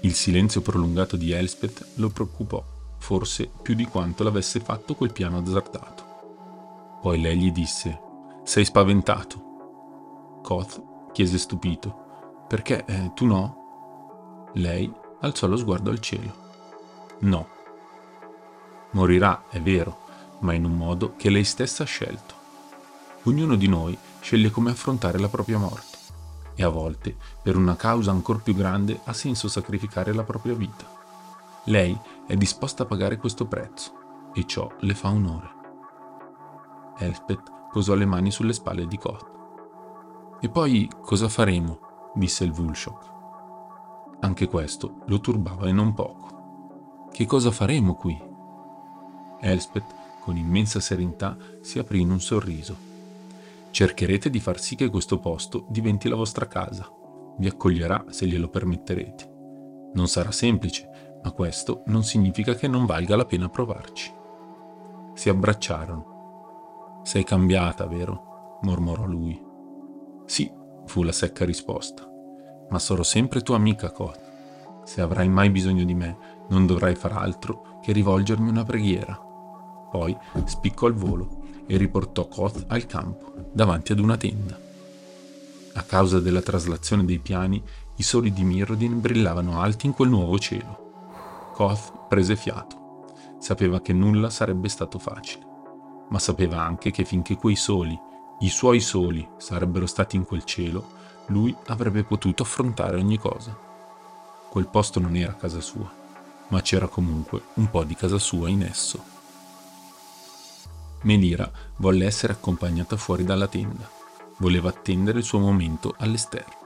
Il 0.00 0.14
silenzio 0.14 0.62
prolungato 0.62 1.16
di 1.16 1.32
Elspeth 1.32 1.86
lo 1.96 2.08
preoccupò, 2.08 2.64
forse 2.96 3.50
più 3.62 3.74
di 3.74 3.84
quanto 3.84 4.24
l'avesse 4.24 4.60
fatto 4.60 4.94
quel 4.94 5.12
piano 5.12 5.38
azzardato. 5.38 6.98
Poi 7.02 7.20
lei 7.20 7.38
gli 7.38 7.52
disse: 7.52 8.00
Sei 8.44 8.64
spaventato. 8.64 10.38
Koth 10.42 10.82
chiese 11.12 11.38
stupito: 11.38 12.44
Perché 12.48 12.84
eh, 12.86 13.12
tu 13.14 13.26
no? 13.26 14.48
Lei 14.54 14.90
alzò 15.20 15.46
lo 15.46 15.56
sguardo 15.56 15.90
al 15.90 16.00
cielo. 16.00 16.48
No. 17.20 17.48
Morirà, 18.92 19.44
è 19.48 19.60
vero, 19.60 19.98
ma 20.40 20.52
in 20.52 20.64
un 20.64 20.76
modo 20.76 21.14
che 21.16 21.30
lei 21.30 21.44
stessa 21.44 21.82
ha 21.82 21.86
scelto. 21.86 22.34
Ognuno 23.24 23.56
di 23.56 23.68
noi 23.68 23.96
sceglie 24.20 24.50
come 24.50 24.70
affrontare 24.70 25.18
la 25.18 25.28
propria 25.28 25.58
morte 25.58 25.98
e 26.60 26.64
a 26.64 26.68
volte, 26.68 27.16
per 27.42 27.56
una 27.56 27.74
causa 27.74 28.10
ancora 28.10 28.38
più 28.38 28.54
grande, 28.54 29.00
ha 29.04 29.14
senso 29.14 29.48
sacrificare 29.48 30.12
la 30.12 30.24
propria 30.24 30.54
vita. 30.54 30.84
Lei 31.64 31.98
è 32.26 32.36
disposta 32.36 32.82
a 32.82 32.86
pagare 32.86 33.16
questo 33.16 33.46
prezzo 33.46 34.30
e 34.34 34.46
ciò 34.46 34.70
le 34.80 34.94
fa 34.94 35.08
onore. 35.08 35.50
Elspeth 36.98 37.50
posò 37.72 37.94
le 37.94 38.04
mani 38.04 38.30
sulle 38.30 38.52
spalle 38.52 38.86
di 38.86 38.98
Koth. 38.98 39.26
E 40.40 40.50
poi 40.50 40.90
cosa 41.02 41.28
faremo? 41.28 42.12
disse 42.14 42.44
il 42.44 42.52
Vulshok. 42.52 43.19
Anche 44.20 44.46
questo 44.46 45.00
lo 45.06 45.20
turbava 45.20 45.66
e 45.66 45.72
non 45.72 45.94
poco. 45.94 47.08
Che 47.12 47.26
cosa 47.26 47.50
faremo 47.50 47.94
qui? 47.94 48.18
Elspeth, 49.40 49.94
con 50.20 50.36
immensa 50.36 50.80
serenità, 50.80 51.36
si 51.60 51.78
aprì 51.78 52.00
in 52.00 52.10
un 52.10 52.20
sorriso 52.20 52.88
Cercherete 53.70 54.30
di 54.30 54.40
far 54.40 54.58
sì 54.58 54.74
che 54.74 54.90
questo 54.90 55.20
posto 55.20 55.64
diventi 55.68 56.08
la 56.08 56.16
vostra 56.16 56.46
casa. 56.48 56.90
Vi 57.36 57.46
accoglierà 57.46 58.06
se 58.08 58.26
glielo 58.26 58.48
permetterete. 58.48 59.28
Non 59.94 60.08
sarà 60.08 60.32
semplice, 60.32 61.20
ma 61.22 61.30
questo 61.30 61.82
non 61.86 62.02
significa 62.02 62.54
che 62.54 62.66
non 62.66 62.84
valga 62.84 63.14
la 63.14 63.24
pena 63.24 63.48
provarci. 63.48 64.12
Si 65.14 65.28
abbracciarono. 65.28 67.00
Sei 67.04 67.22
cambiata, 67.24 67.86
vero? 67.86 68.58
mormorò 68.62 69.06
lui. 69.06 69.40
Sì, 70.26 70.52
fu 70.86 71.02
la 71.04 71.12
secca 71.12 71.44
risposta. 71.44 72.09
Ma 72.70 72.78
sarò 72.78 73.02
sempre 73.02 73.42
tua 73.42 73.56
amica, 73.56 73.90
Kot. 73.90 74.28
Se 74.84 75.00
avrai 75.00 75.28
mai 75.28 75.50
bisogno 75.50 75.84
di 75.84 75.94
me, 75.94 76.16
non 76.48 76.66
dovrai 76.66 76.94
far 76.94 77.12
altro 77.12 77.78
che 77.80 77.92
rivolgermi 77.92 78.48
una 78.48 78.64
preghiera. 78.64 79.14
Poi 79.90 80.16
spiccò 80.44 80.86
al 80.86 80.94
volo 80.94 81.42
e 81.66 81.76
riportò 81.76 82.26
Koth 82.26 82.64
al 82.68 82.86
campo, 82.86 83.32
davanti 83.52 83.92
ad 83.92 84.00
una 84.00 84.16
tenda. 84.16 84.58
A 85.74 85.82
causa 85.82 86.20
della 86.20 86.42
traslazione 86.42 87.04
dei 87.04 87.18
piani, 87.18 87.62
i 87.96 88.02
soli 88.02 88.32
di 88.32 88.42
Mirrodin 88.42 89.00
brillavano 89.00 89.60
alti 89.60 89.86
in 89.86 89.92
quel 89.92 90.08
nuovo 90.08 90.38
cielo. 90.38 91.52
Koth 91.54 92.06
prese 92.08 92.34
fiato. 92.34 92.78
Sapeva 93.38 93.80
che 93.80 93.92
nulla 93.92 94.30
sarebbe 94.30 94.68
stato 94.68 94.98
facile, 94.98 95.46
ma 96.08 96.18
sapeva 96.18 96.62
anche 96.62 96.90
che 96.90 97.04
finché 97.04 97.36
quei 97.36 97.56
soli, 97.56 97.98
i 98.40 98.48
suoi 98.48 98.80
soli, 98.80 99.26
sarebbero 99.36 99.86
stati 99.86 100.16
in 100.16 100.24
quel 100.24 100.44
cielo, 100.44 100.98
lui 101.30 101.56
avrebbe 101.66 102.04
potuto 102.04 102.42
affrontare 102.42 102.96
ogni 102.96 103.18
cosa. 103.18 103.56
Quel 104.48 104.66
posto 104.66 105.00
non 105.00 105.16
era 105.16 105.34
casa 105.34 105.60
sua, 105.60 105.90
ma 106.48 106.60
c'era 106.60 106.88
comunque 106.88 107.42
un 107.54 107.70
po' 107.70 107.84
di 107.84 107.94
casa 107.94 108.18
sua 108.18 108.48
in 108.48 108.62
esso. 108.62 109.02
Melira 111.02 111.50
volle 111.76 112.04
essere 112.04 112.32
accompagnata 112.32 112.96
fuori 112.96 113.24
dalla 113.24 113.46
tenda. 113.46 113.88
Voleva 114.38 114.70
attendere 114.70 115.18
il 115.18 115.24
suo 115.24 115.38
momento 115.38 115.94
all'esterno. 115.98 116.58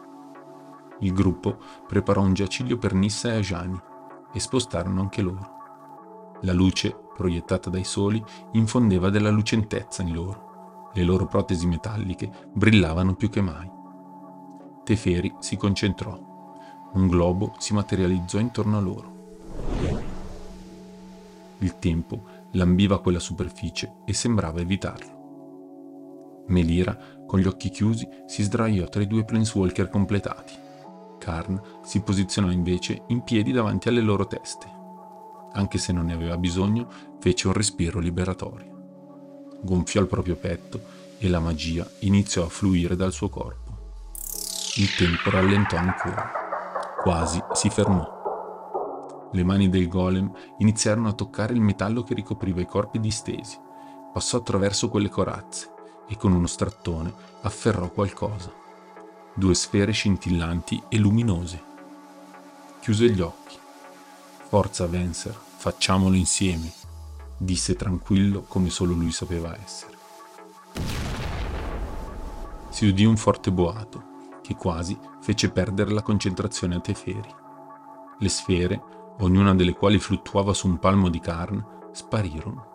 Il 1.00 1.12
gruppo 1.12 1.58
preparò 1.86 2.22
un 2.22 2.34
giaciglio 2.34 2.78
per 2.78 2.94
Nissa 2.94 3.32
e 3.32 3.36
Ajani 3.36 3.80
e 4.32 4.40
spostarono 4.40 5.00
anche 5.00 5.22
loro. 5.22 5.52
La 6.42 6.52
luce, 6.52 6.96
proiettata 7.14 7.68
dai 7.68 7.84
soli, 7.84 8.22
infondeva 8.52 9.10
della 9.10 9.30
lucentezza 9.30 10.02
in 10.02 10.12
loro. 10.12 10.90
Le 10.94 11.02
loro 11.02 11.26
protesi 11.26 11.66
metalliche 11.66 12.30
brillavano 12.52 13.14
più 13.14 13.28
che 13.28 13.40
mai. 13.40 13.82
Teferi 14.84 15.34
si 15.38 15.56
concentrò. 15.56 16.18
Un 16.92 17.08
globo 17.08 17.54
si 17.58 17.72
materializzò 17.72 18.38
intorno 18.38 18.76
a 18.76 18.80
loro. 18.80 19.12
Il 21.58 21.78
tempo 21.78 22.24
lambiva 22.52 23.00
quella 23.00 23.18
superficie 23.18 23.94
e 24.04 24.12
sembrava 24.12 24.60
evitarlo. 24.60 26.44
Melira, 26.48 26.98
con 27.26 27.40
gli 27.40 27.46
occhi 27.46 27.70
chiusi, 27.70 28.06
si 28.26 28.42
sdraiò 28.42 28.86
tra 28.88 29.00
i 29.00 29.06
due 29.06 29.24
planeswalker 29.24 29.88
completati. 29.88 30.52
Karn 31.18 31.58
si 31.82 32.00
posizionò 32.00 32.50
invece 32.50 33.04
in 33.06 33.22
piedi 33.22 33.52
davanti 33.52 33.88
alle 33.88 34.02
loro 34.02 34.26
teste. 34.26 34.66
Anche 35.52 35.78
se 35.78 35.92
non 35.92 36.04
ne 36.04 36.12
aveva 36.12 36.36
bisogno, 36.36 36.88
fece 37.20 37.46
un 37.46 37.54
respiro 37.54 38.00
liberatorio. 38.00 39.58
Gonfiò 39.62 40.02
il 40.02 40.08
proprio 40.08 40.36
petto 40.36 40.78
e 41.16 41.28
la 41.28 41.40
magia 41.40 41.88
iniziò 42.00 42.44
a 42.44 42.50
fluire 42.50 42.96
dal 42.96 43.12
suo 43.12 43.30
corpo. 43.30 43.63
Il 44.76 44.92
tempo 44.96 45.30
rallentò 45.30 45.76
ancora. 45.76 46.32
Quasi 47.00 47.40
si 47.52 47.70
fermò. 47.70 49.30
Le 49.30 49.44
mani 49.44 49.68
del 49.68 49.86
golem 49.86 50.32
iniziarono 50.58 51.06
a 51.06 51.12
toccare 51.12 51.52
il 51.52 51.60
metallo 51.60 52.02
che 52.02 52.12
ricopriva 52.12 52.60
i 52.60 52.66
corpi 52.66 52.98
distesi. 52.98 53.56
Passò 54.12 54.38
attraverso 54.38 54.88
quelle 54.88 55.08
corazze 55.08 55.70
e 56.08 56.16
con 56.16 56.32
uno 56.32 56.48
strattone 56.48 57.14
afferrò 57.42 57.88
qualcosa. 57.88 58.52
Due 59.32 59.54
sfere 59.54 59.92
scintillanti 59.92 60.82
e 60.88 60.98
luminose. 60.98 61.62
Chiuse 62.80 63.10
gli 63.10 63.20
occhi. 63.20 63.56
Forza 64.48 64.88
Venser, 64.88 65.38
facciamolo 65.56 66.16
insieme, 66.16 66.72
disse 67.36 67.76
tranquillo 67.76 68.42
come 68.42 68.70
solo 68.70 68.92
lui 68.92 69.12
sapeva 69.12 69.56
essere. 69.56 69.96
Si 72.70 72.88
udì 72.88 73.04
un 73.04 73.16
forte 73.16 73.52
boato 73.52 74.13
che 74.44 74.56
quasi 74.56 74.96
fece 75.20 75.50
perdere 75.50 75.90
la 75.90 76.02
concentrazione 76.02 76.74
a 76.74 76.80
Teferi. 76.80 77.34
Le 78.18 78.28
sfere, 78.28 78.82
ognuna 79.20 79.54
delle 79.54 79.72
quali 79.72 79.98
fluttuava 79.98 80.52
su 80.52 80.68
un 80.68 80.78
palmo 80.78 81.08
di 81.08 81.18
Karn, 81.18 81.64
sparirono. 81.92 82.72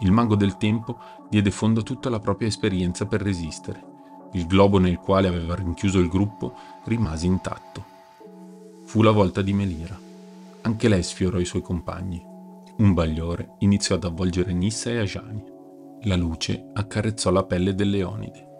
Il 0.00 0.10
mago 0.10 0.34
del 0.34 0.56
tempo 0.56 0.98
diede 1.30 1.52
fondo 1.52 1.80
a 1.80 1.84
tutta 1.84 2.10
la 2.10 2.18
propria 2.18 2.48
esperienza 2.48 3.06
per 3.06 3.22
resistere. 3.22 3.90
Il 4.32 4.48
globo 4.48 4.78
nel 4.78 4.98
quale 4.98 5.28
aveva 5.28 5.54
rinchiuso 5.54 6.00
il 6.00 6.08
gruppo 6.08 6.52
rimase 6.84 7.26
intatto. 7.26 7.84
Fu 8.82 9.02
la 9.02 9.12
volta 9.12 9.40
di 9.40 9.52
Melira. 9.52 9.96
Anche 10.62 10.88
lei 10.88 11.04
sfiorò 11.04 11.38
i 11.38 11.44
suoi 11.44 11.62
compagni. 11.62 12.20
Un 12.78 12.92
bagliore 12.92 13.54
iniziò 13.58 13.94
ad 13.94 14.02
avvolgere 14.02 14.52
Nissa 14.52 14.90
e 14.90 14.98
Ajani. 14.98 15.44
La 16.02 16.16
luce 16.16 16.70
accarezzò 16.72 17.30
la 17.30 17.44
pelle 17.44 17.72
del 17.76 17.90
Leonide. 17.90 18.51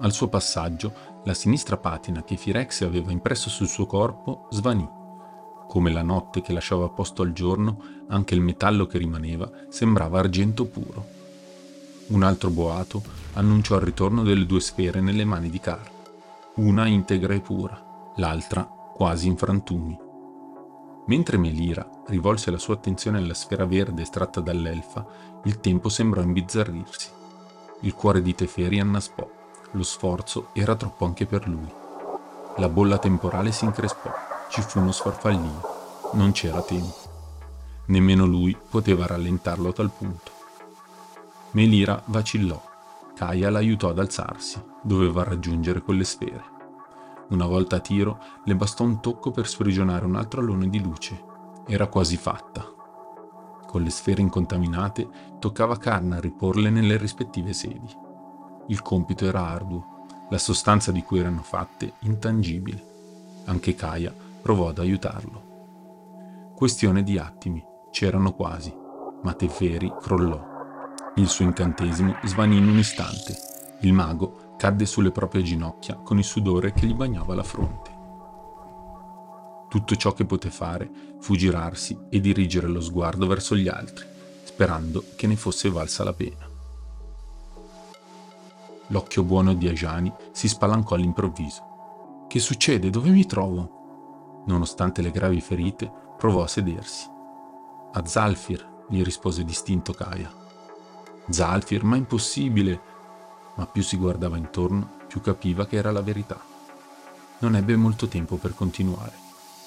Al 0.00 0.12
suo 0.12 0.28
passaggio, 0.28 0.92
la 1.24 1.34
sinistra 1.34 1.76
patina 1.76 2.22
che 2.24 2.36
Firex 2.36 2.82
aveva 2.82 3.12
impresso 3.12 3.50
sul 3.50 3.68
suo 3.68 3.86
corpo 3.86 4.46
svanì 4.50 4.98
come 5.70 5.92
la 5.92 6.02
notte 6.02 6.40
che 6.40 6.52
lasciava 6.52 6.88
posto 6.88 7.22
al 7.22 7.32
giorno, 7.32 7.78
anche 8.08 8.34
il 8.34 8.40
metallo 8.40 8.86
che 8.86 8.98
rimaneva 8.98 9.48
sembrava 9.68 10.18
argento 10.18 10.64
puro. 10.64 11.06
Un 12.08 12.24
altro 12.24 12.50
boato 12.50 13.00
annunciò 13.34 13.76
il 13.76 13.82
ritorno 13.82 14.24
delle 14.24 14.46
due 14.46 14.58
sfere 14.60 15.00
nelle 15.00 15.24
mani 15.24 15.48
di 15.48 15.60
Kar, 15.60 15.88
una 16.56 16.88
integra 16.88 17.34
e 17.34 17.40
pura, 17.40 18.10
l'altra 18.16 18.64
quasi 18.64 19.28
in 19.28 19.36
frantumi. 19.36 19.96
Mentre 21.06 21.36
Melira 21.36 21.88
rivolse 22.08 22.50
la 22.50 22.58
sua 22.58 22.74
attenzione 22.74 23.18
alla 23.18 23.34
sfera 23.34 23.64
verde 23.64 24.02
estratta 24.02 24.40
dall'elfa, 24.40 25.06
il 25.44 25.60
tempo 25.60 25.88
sembrò 25.88 26.20
imbizzarrirsi. 26.20 27.10
Il 27.82 27.94
cuore 27.94 28.22
di 28.22 28.34
Teferi 28.34 28.80
annaspò, 28.80 29.24
lo 29.72 29.82
sforzo 29.82 30.48
era 30.52 30.74
troppo 30.74 31.04
anche 31.04 31.26
per 31.26 31.48
lui. 31.48 31.72
La 32.56 32.68
bolla 32.68 32.98
temporale 32.98 33.52
si 33.52 33.64
increspò 33.64 34.28
ci 34.50 34.62
fu 34.62 34.80
uno 34.80 34.90
sfarfallio. 34.90 35.60
Non 36.14 36.32
c'era 36.32 36.60
tempo. 36.60 37.08
Nemmeno 37.86 38.26
lui 38.26 38.56
poteva 38.68 39.06
rallentarlo 39.06 39.68
a 39.68 39.72
tal 39.72 39.90
punto. 39.96 40.32
Melira 41.52 42.02
vacillò. 42.06 42.60
Kaia 43.14 43.48
l'aiutò 43.48 43.90
ad 43.90 44.00
alzarsi. 44.00 44.60
Doveva 44.82 45.22
raggiungere 45.22 45.82
quelle 45.82 46.02
sfere. 46.02 46.58
Una 47.28 47.46
volta 47.46 47.76
a 47.76 47.80
tiro 47.80 48.18
le 48.44 48.56
bastò 48.56 48.82
un 48.82 49.00
tocco 49.00 49.30
per 49.30 49.46
sprigionare 49.46 50.04
un 50.04 50.16
altro 50.16 50.40
allone 50.40 50.68
di 50.68 50.80
luce. 50.80 51.22
Era 51.66 51.86
quasi 51.86 52.16
fatta. 52.16 52.66
Con 53.66 53.82
le 53.82 53.90
sfere 53.90 54.20
incontaminate 54.20 55.08
toccava 55.38 55.76
Karna 55.76 56.18
riporle 56.18 56.70
nelle 56.70 56.96
rispettive 56.96 57.52
sedi. 57.52 58.08
Il 58.70 58.82
compito 58.82 59.26
era 59.26 59.48
arduo, 59.48 60.06
la 60.30 60.38
sostanza 60.38 60.92
di 60.92 61.02
cui 61.02 61.18
erano 61.18 61.42
fatte 61.42 61.94
intangibile. 62.02 63.42
Anche 63.46 63.74
Kaia 63.74 64.14
provò 64.40 64.68
ad 64.68 64.78
aiutarlo. 64.78 66.52
Questione 66.54 67.02
di 67.02 67.18
attimi, 67.18 67.60
c'erano 67.90 68.32
quasi, 68.32 68.72
ma 69.24 69.32
Teferi 69.32 69.92
crollò. 70.00 70.40
Il 71.16 71.26
suo 71.26 71.44
incantesimo 71.44 72.18
svanì 72.22 72.58
in 72.58 72.68
un 72.68 72.78
istante. 72.78 73.34
Il 73.80 73.92
mago 73.92 74.54
cadde 74.56 74.86
sulle 74.86 75.10
proprie 75.10 75.42
ginocchia 75.42 75.96
con 75.96 76.18
il 76.18 76.24
sudore 76.24 76.72
che 76.72 76.86
gli 76.86 76.94
bagnava 76.94 77.34
la 77.34 77.42
fronte. 77.42 77.98
Tutto 79.68 79.96
ciò 79.96 80.12
che 80.12 80.24
poté 80.24 80.48
fare 80.48 80.88
fu 81.18 81.34
girarsi 81.34 81.98
e 82.08 82.20
dirigere 82.20 82.68
lo 82.68 82.80
sguardo 82.80 83.26
verso 83.26 83.56
gli 83.56 83.66
altri, 83.66 84.06
sperando 84.44 85.02
che 85.16 85.26
ne 85.26 85.34
fosse 85.34 85.68
valsa 85.70 86.04
la 86.04 86.12
pena. 86.12 86.49
L'occhio 88.90 89.22
buono 89.22 89.54
di 89.54 89.68
Ajani 89.68 90.12
si 90.32 90.48
spalancò 90.48 90.96
all'improvviso. 90.96 92.24
Che 92.28 92.38
succede? 92.40 92.90
Dove 92.90 93.10
mi 93.10 93.24
trovo? 93.24 94.42
Nonostante 94.46 95.00
le 95.00 95.12
gravi 95.12 95.40
ferite, 95.40 95.90
provò 96.16 96.42
a 96.42 96.48
sedersi. 96.48 97.08
A 97.92 98.04
Zalfir, 98.04 98.84
gli 98.88 99.02
rispose 99.02 99.44
distinto 99.44 99.92
Kaya. 99.92 100.32
Zalfir, 101.28 101.84
ma 101.84 101.96
impossibile! 101.96 102.80
Ma 103.54 103.66
più 103.66 103.82
si 103.82 103.96
guardava 103.96 104.36
intorno, 104.36 104.98
più 105.06 105.20
capiva 105.20 105.66
che 105.66 105.76
era 105.76 105.92
la 105.92 106.02
verità. 106.02 106.40
Non 107.38 107.54
ebbe 107.54 107.76
molto 107.76 108.08
tempo 108.08 108.36
per 108.36 108.54
continuare. 108.54 109.12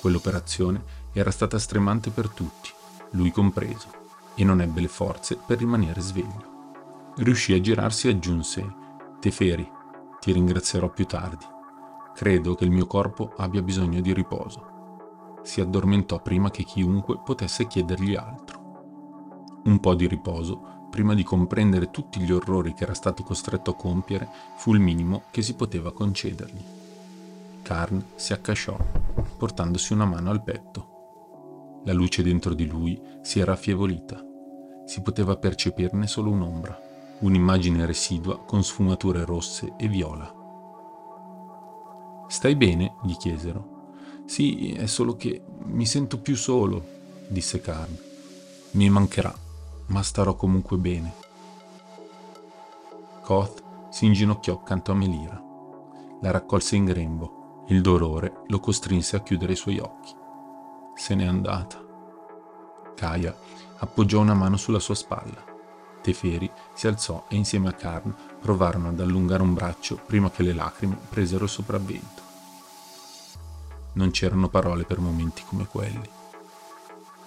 Quell'operazione 0.01 0.83
era 1.13 1.31
stata 1.31 1.57
stremante 1.57 2.09
per 2.09 2.27
tutti, 2.27 2.69
lui 3.11 3.31
compreso, 3.31 3.87
e 4.35 4.43
non 4.43 4.59
ebbe 4.59 4.81
le 4.81 4.89
forze 4.89 5.37
per 5.37 5.59
rimanere 5.59 6.01
sveglio. 6.01 6.51
Riuscì 7.15 7.53
a 7.53 7.61
girarsi 7.61 8.07
e 8.07 8.11
aggiunse: 8.11 8.81
Teferi, 9.23 9.65
ti 10.19 10.33
ringrazierò 10.33 10.89
più 10.89 11.05
tardi. 11.05 11.45
Credo 12.13 12.55
che 12.55 12.65
il 12.65 12.71
mio 12.71 12.85
corpo 12.85 13.31
abbia 13.37 13.61
bisogno 13.61 14.01
di 14.01 14.11
riposo. 14.11 15.37
Si 15.43 15.61
addormentò 15.61 16.21
prima 16.21 16.51
che 16.51 16.63
chiunque 16.63 17.21
potesse 17.23 17.65
chiedergli 17.67 18.15
altro. 18.15 19.61
Un 19.63 19.79
po' 19.79 19.95
di 19.95 20.07
riposo, 20.09 20.87
prima 20.89 21.13
di 21.13 21.23
comprendere 21.23 21.89
tutti 21.89 22.19
gli 22.19 22.33
orrori 22.33 22.73
che 22.73 22.83
era 22.83 22.93
stato 22.93 23.23
costretto 23.23 23.71
a 23.71 23.75
compiere, 23.75 24.27
fu 24.57 24.73
il 24.73 24.81
minimo 24.81 25.23
che 25.31 25.41
si 25.41 25.55
poteva 25.55 25.93
concedergli. 25.93 26.65
Karn 27.61 28.03
si 28.15 28.33
accasciò, 28.33 28.77
portandosi 29.37 29.93
una 29.93 30.03
mano 30.03 30.31
al 30.31 30.43
petto. 30.43 31.81
La 31.85 31.93
luce 31.93 32.23
dentro 32.23 32.53
di 32.53 32.65
lui 32.65 33.01
si 33.21 33.39
era 33.39 33.53
affievolita. 33.53 34.21
Si 34.83 35.01
poteva 35.01 35.37
percepirne 35.37 36.07
solo 36.07 36.29
un'ombra, 36.29 36.91
un'immagine 37.19 37.85
residua 37.85 38.39
con 38.39 38.63
sfumature 38.63 39.25
rosse 39.25 39.73
e 39.77 39.87
viola. 39.87 40.41
Stai 42.27 42.55
bene? 42.55 42.95
gli 43.03 43.15
chiesero. 43.15 43.81
Sì, 44.25 44.71
è 44.73 44.85
solo 44.87 45.15
che 45.15 45.43
mi 45.65 45.85
sento 45.85 46.19
più 46.19 46.35
solo, 46.35 46.83
disse 47.27 47.61
Karn. 47.61 47.95
Mi 48.71 48.89
mancherà, 48.89 49.33
ma 49.87 50.01
starò 50.01 50.35
comunque 50.35 50.77
bene. 50.77 51.13
Koth 53.21 53.63
si 53.89 54.05
inginocchiò 54.05 54.55
accanto 54.55 54.91
a 54.91 54.95
Melira. 54.95 55.41
La 56.21 56.31
raccolse 56.31 56.75
in 56.75 56.85
grembo. 56.85 57.65
Il 57.67 57.81
dolore 57.81 58.41
lo 58.47 58.59
costrinse 58.59 59.15
a 59.15 59.21
chiudere 59.21 59.53
i 59.53 59.57
suoi 59.57 59.79
occhi. 59.79 60.13
Se 60.95 61.15
n'è 61.15 61.25
andata. 61.25 61.81
Kaya 62.95 63.35
appoggiò 63.77 64.19
una 64.19 64.33
mano 64.33 64.57
sulla 64.57 64.79
sua 64.79 64.95
spalla. 64.95 65.52
Teferi 66.03 66.51
si 66.73 66.87
alzò 66.87 67.25
e 67.29 67.37
insieme 67.37 67.69
a 67.69 67.71
Karn 67.71 68.13
provarono 68.41 68.89
ad 68.89 68.99
allungare 68.99 69.41
un 69.41 69.53
braccio 69.53 69.95
prima 70.05 70.29
che 70.29 70.43
le 70.43 70.53
lacrime 70.53 70.97
presero 71.07 71.47
sopravvento. 71.47 72.21
Non 73.93 74.11
c'erano 74.11 74.49
parole 74.49 74.83
per 74.83 74.99
momenti 74.99 75.43
come 75.47 75.65
quelli. 75.65 76.09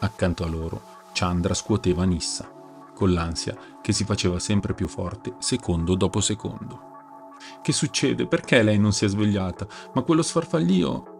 Accanto 0.00 0.44
a 0.44 0.46
loro, 0.46 0.82
Chandra 1.12 1.54
scuoteva 1.54 2.04
Nissa, 2.04 2.52
con 2.94 3.14
l'ansia 3.14 3.56
che 3.80 3.92
si 3.94 4.04
faceva 4.04 4.38
sempre 4.38 4.74
più 4.74 4.88
forte 4.88 5.36
secondo 5.38 5.94
dopo 5.94 6.20
secondo. 6.20 6.94
Che 7.62 7.72
succede? 7.72 8.26
Perché 8.26 8.62
lei 8.62 8.78
non 8.78 8.92
si 8.92 9.06
è 9.06 9.08
svegliata? 9.08 9.66
Ma 9.94 10.02
quello 10.02 10.22
sfarfallio... 10.22 11.14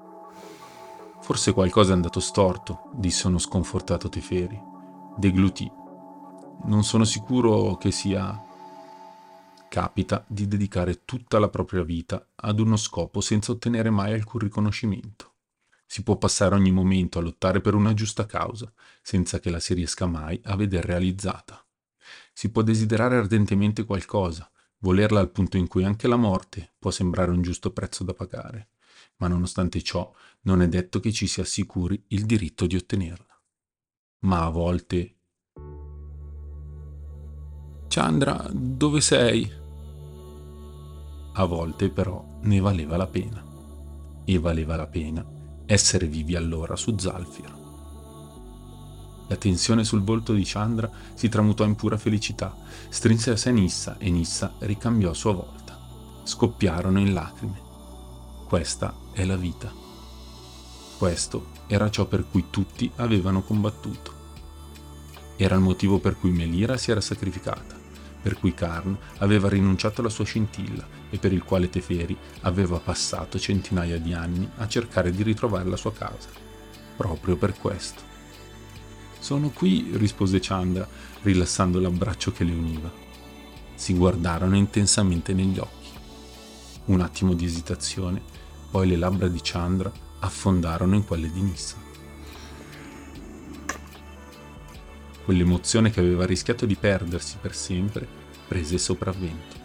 Forse 1.21 1.55
qualcosa 1.55 1.91
è 1.91 1.95
andato 1.95 2.21
storto, 2.21 2.91
disse 2.93 3.27
uno 3.27 3.39
sconfortato 3.39 4.09
Teferi. 4.09 4.63
Deglutì. 5.17 5.85
Non 6.67 6.83
sono 6.83 7.05
sicuro 7.05 7.77
che 7.77 7.93
sia... 7.93 8.43
Capita 9.69 10.25
di 10.27 10.49
dedicare 10.49 11.05
tutta 11.05 11.39
la 11.39 11.49
propria 11.49 11.83
vita 11.83 12.31
ad 12.35 12.59
uno 12.59 12.77
scopo 12.77 13.21
senza 13.21 13.53
ottenere 13.53 13.91
mai 13.91 14.15
alcun 14.15 14.41
riconoscimento. 14.41 15.35
Si 15.87 16.03
può 16.03 16.17
passare 16.17 16.55
ogni 16.55 16.73
momento 16.73 17.19
a 17.19 17.23
lottare 17.23 17.61
per 17.61 17.75
una 17.75 17.95
giusta 17.95 18.27
causa, 18.27 18.73
senza 19.03 19.39
che 19.39 19.51
la 19.51 19.61
si 19.61 19.75
riesca 19.75 20.07
mai 20.07 20.41
a 20.45 20.57
veder 20.57 20.85
realizzata. 20.85 21.65
Si 22.33 22.51
può 22.51 22.63
desiderare 22.63 23.17
ardentemente 23.17 23.85
qualcosa, 23.85 24.51
volerla 24.79 25.21
al 25.21 25.31
punto 25.31 25.57
in 25.57 25.69
cui 25.69 25.85
anche 25.85 26.09
la 26.09 26.17
morte 26.17 26.73
può 26.79 26.91
sembrare 26.91 27.31
un 27.31 27.43
giusto 27.43 27.71
prezzo 27.71 28.03
da 28.03 28.15
pagare, 28.15 28.71
ma 29.17 29.29
nonostante 29.29 29.83
ciò 29.83 30.13
non 30.43 30.63
è 30.63 30.69
detto 30.69 31.01
che 31.01 31.13
ci 31.13 31.27
si 31.27 31.41
assicuri 31.41 32.03
il 32.09 32.25
diritto 32.25 32.67
di 32.67 32.75
ottenerla. 32.77 33.41
Ma 34.21 34.45
a 34.45 34.49
volte... 34.49 35.16
Chandra, 37.89 38.49
dove 38.53 39.01
sei? 39.01 39.51
A 41.33 41.45
volte 41.45 41.91
però 41.91 42.25
ne 42.43 42.61
valeva 42.61 42.97
la 42.97 43.07
pena. 43.07 43.45
E 44.25 44.39
valeva 44.39 44.77
la 44.77 44.87
pena 44.87 45.35
essere 45.67 46.07
vivi 46.07 46.37
allora 46.37 46.77
su 46.77 46.97
Zalfir. 46.97 47.55
La 49.29 49.37
tensione 49.37 49.83
sul 49.83 50.05
volto 50.05 50.33
di 50.33 50.45
Chandra 50.45 50.89
si 51.15 51.29
tramutò 51.29 51.65
in 51.65 51.75
pura 51.75 51.97
felicità, 51.97 52.57
strinse 52.89 53.33
a 53.33 53.37
sé 53.37 53.51
Nissa 53.51 53.99
e 53.99 54.09
Nissa 54.09 54.55
ricambiò 54.61 55.11
a 55.11 55.15
sua 55.15 55.33
volta. 55.33 55.77
Scoppiarono 56.23 57.01
in 57.01 57.13
lacrime. 57.13 57.61
Questa 58.47 58.95
è 59.13 59.25
la 59.25 59.37
vita. 59.37 59.73
Questo 60.97 61.47
era 61.67 61.91
ciò 61.91 62.07
per 62.07 62.25
cui 62.31 62.47
tutti 62.51 62.91
avevano 62.97 63.43
combattuto. 63.43 64.15
Era 65.37 65.57
il 65.57 65.61
motivo 65.61 65.99
per 65.99 66.17
cui 66.17 66.31
Melira 66.31 66.77
si 66.77 66.93
era 66.93 67.01
sacrificata, 67.01 67.76
per 68.27 68.41
cui 68.41 68.55
Karn 68.55 68.99
aveva 69.19 69.49
rinunciato 69.49 70.01
alla 70.01 70.11
sua 70.11 70.25
scintilla 70.25 70.85
e 71.11 71.19
per 71.19 71.33
il 71.33 71.45
quale 71.45 71.71
Teferi 71.71 72.17
aveva 72.41 72.81
passato 72.81 73.39
centinaia 73.39 74.01
di 74.01 74.15
anni 74.15 74.51
a 74.57 74.67
cercare 74.67 75.13
di 75.13 75.23
ritrovare 75.23 75.69
la 75.69 75.77
sua 75.77 75.93
casa. 75.93 76.29
Proprio 76.97 77.37
per 77.37 77.57
questo. 77.57 78.03
Sono 79.21 79.51
qui, 79.51 79.93
rispose 79.93 80.41
Chandra, 80.41 80.89
rilassando 81.23 81.79
l'abbraccio 81.79 82.33
che 82.33 82.43
le 82.43 82.53
univa. 82.53 82.91
Si 83.77 83.95
guardarono 83.95 84.57
intensamente 84.57 85.33
negli 85.33 85.61
occhi. 85.61 85.91
Un 86.87 87.03
attimo 87.03 87.33
di 87.33 87.45
esitazione, 87.45 88.21
poi 88.73 88.89
le 88.89 88.97
labbra 88.97 89.29
di 89.29 89.39
Chandra 89.41 89.93
affondarono 90.19 90.97
in 90.97 91.05
quelle 91.05 91.31
di 91.31 91.43
Nissa. 91.43 91.86
Quell'emozione 95.27 95.91
che 95.91 95.99
aveva 95.99 96.25
rischiato 96.25 96.67
di 96.67 96.77
perdersi 96.77 97.39
per 97.41 97.53
sempre 97.53 98.07
prese 98.47 98.79
sopravvento. 98.79 99.57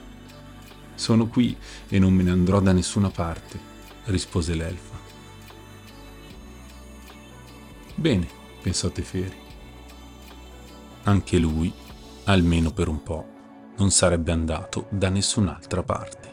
Sono 0.95 1.28
qui 1.28 1.56
e 1.88 2.00
non 2.00 2.13
me 2.13 2.24
ne 2.24 2.32
andrò 2.32 2.60
da 2.60 2.71
nessuna 2.71 3.12
parte, 3.12 3.60
rispose 4.06 4.56
l'elfa. 4.56 4.97
Bene, 7.93 8.28
pensò 8.60 8.89
Teferi. 8.89 9.38
Anche 11.04 11.38
lui, 11.38 11.71
almeno 12.24 12.71
per 12.71 12.88
un 12.88 13.04
po', 13.04 13.28
non 13.78 13.91
sarebbe 13.91 14.32
andato 14.32 14.88
da 14.89 15.10
nessun'altra 15.10 15.84
parte. 15.84 16.31